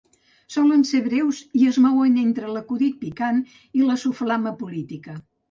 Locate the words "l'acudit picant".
2.55-3.45